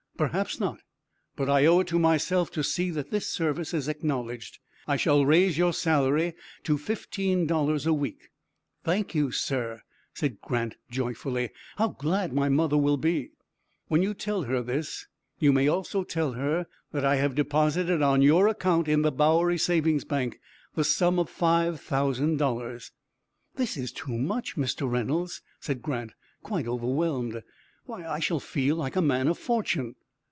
[0.17, 0.79] "Perhaps not;
[1.35, 4.59] but I owe it to myself to see that this service is acknowledged.
[4.85, 8.29] I shall raise your salary to fifteen dollars a week."
[8.83, 9.81] "Thank you, sir,"
[10.13, 11.49] said Grant, joyfully.
[11.77, 13.31] "How glad my mother will be."
[13.87, 15.07] "When you tell her this,
[15.39, 19.57] you may also tell her that I have deposited on your account in the Bowery
[19.57, 20.39] Savings Bank
[20.75, 22.91] the sum of five thousand dollars."
[23.55, 24.87] "This is too much, Mr.
[24.87, 26.13] Reynolds," said Grant,
[26.43, 27.41] quite overwhelmed.
[27.85, 29.95] "Why, I shall feel like a man of fortune."